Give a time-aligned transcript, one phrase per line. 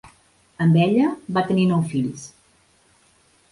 [0.65, 2.27] Amb ella va tenir nou fills.